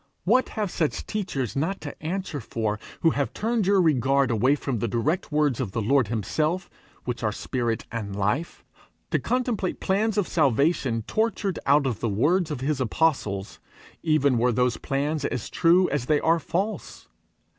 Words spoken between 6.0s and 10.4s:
himself, which are spirit and life, to contemplate plans of